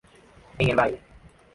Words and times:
En 0.57 0.67
el 0.71 0.75
baile. 0.75 0.99